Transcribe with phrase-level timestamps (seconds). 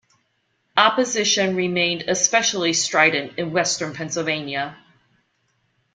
[0.75, 4.75] Opposition remained especially strident in western Pennsylvania.